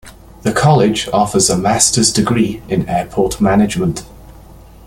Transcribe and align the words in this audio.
The 0.41 0.51
college 0.51 1.07
offers 1.13 1.47
a 1.47 1.55
master's 1.55 2.11
degree 2.11 2.63
in 2.67 2.89
Airport 2.89 3.39
Management. 3.39 4.01